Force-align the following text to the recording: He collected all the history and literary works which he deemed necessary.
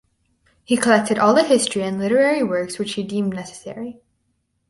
He 0.63 0.77
collected 0.77 1.19
all 1.19 1.35
the 1.35 1.43
history 1.43 1.83
and 1.83 1.99
literary 1.99 2.41
works 2.41 2.79
which 2.79 2.93
he 2.95 3.03
deemed 3.03 3.35
necessary. 3.35 4.01